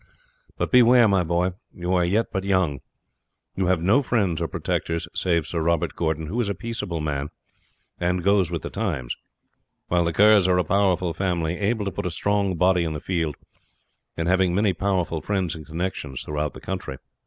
But 0.57 0.71
beware, 0.71 1.07
my 1.07 1.23
boy; 1.23 1.51
you 1.71 1.93
are 1.93 2.03
yet 2.03 2.31
but 2.31 2.43
young; 2.43 2.79
you 3.55 3.67
have 3.67 3.83
no 3.83 4.01
friends 4.01 4.41
or 4.41 4.47
protectors, 4.47 5.07
save 5.13 5.45
Sir 5.45 5.61
Robert 5.61 5.95
Gordon, 5.95 6.25
who 6.25 6.41
is 6.41 6.49
a 6.49 6.55
peaceable 6.55 7.01
man, 7.01 7.29
and 7.99 8.23
goes 8.23 8.49
with 8.49 8.63
the 8.63 8.71
times; 8.71 9.15
while 9.89 10.03
the 10.05 10.11
Kerrs 10.11 10.47
are 10.47 10.57
a 10.57 10.63
powerful 10.63 11.13
family, 11.13 11.55
able 11.59 11.85
to 11.85 11.91
put 11.91 12.07
a 12.07 12.09
strong 12.09 12.55
body 12.55 12.83
in 12.83 12.93
the 12.93 12.99
field, 12.99 13.35
and 14.17 14.27
having 14.27 14.55
many 14.55 14.73
powerful 14.73 15.21
friends 15.21 15.53
and 15.53 15.67
connections 15.67 16.23
throughout 16.23 16.55
the 16.55 16.61
country. 16.61 16.97